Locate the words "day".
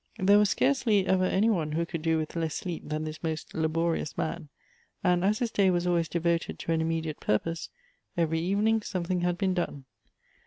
5.51-5.69